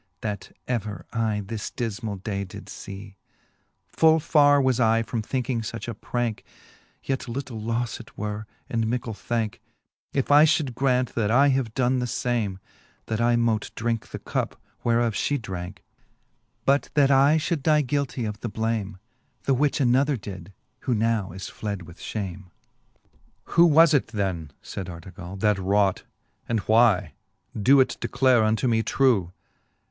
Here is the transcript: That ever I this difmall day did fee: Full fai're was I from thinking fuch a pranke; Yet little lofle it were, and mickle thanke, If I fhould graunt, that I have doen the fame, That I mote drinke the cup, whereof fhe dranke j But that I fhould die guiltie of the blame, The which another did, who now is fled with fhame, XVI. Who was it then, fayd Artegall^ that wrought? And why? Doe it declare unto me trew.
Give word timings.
That 0.21 0.51
ever 0.67 1.05
I 1.13 1.43
this 1.45 1.69
difmall 1.69 2.23
day 2.23 2.43
did 2.43 2.71
fee: 2.71 3.17
Full 3.85 4.19
fai're 4.19 4.59
was 4.59 4.79
I 4.79 5.03
from 5.03 5.21
thinking 5.21 5.61
fuch 5.61 5.87
a 5.87 5.93
pranke; 5.93 6.43
Yet 7.03 7.27
little 7.27 7.61
lofle 7.61 7.99
it 7.99 8.17
were, 8.17 8.47
and 8.67 8.87
mickle 8.87 9.13
thanke, 9.13 9.59
If 10.11 10.31
I 10.31 10.45
fhould 10.45 10.73
graunt, 10.73 11.13
that 11.13 11.29
I 11.29 11.49
have 11.49 11.75
doen 11.75 11.99
the 11.99 12.07
fame, 12.07 12.57
That 13.05 13.21
I 13.21 13.35
mote 13.35 13.69
drinke 13.75 14.07
the 14.07 14.17
cup, 14.17 14.59
whereof 14.83 15.13
fhe 15.13 15.37
dranke 15.39 15.75
j 15.75 15.83
But 16.65 16.89
that 16.95 17.11
I 17.11 17.37
fhould 17.37 17.61
die 17.61 17.83
guiltie 17.83 18.25
of 18.27 18.39
the 18.39 18.49
blame, 18.49 18.97
The 19.43 19.53
which 19.53 19.79
another 19.79 20.17
did, 20.17 20.51
who 20.79 20.95
now 20.95 21.31
is 21.31 21.47
fled 21.47 21.83
with 21.83 21.99
fhame, 21.99 22.45
XVI. 22.45 23.51
Who 23.53 23.65
was 23.67 23.93
it 23.93 24.07
then, 24.07 24.49
fayd 24.63 24.85
Artegall^ 24.87 25.39
that 25.41 25.59
wrought? 25.59 26.05
And 26.49 26.59
why? 26.61 27.13
Doe 27.55 27.81
it 27.81 27.97
declare 27.99 28.43
unto 28.43 28.67
me 28.67 28.81
trew. 28.81 29.31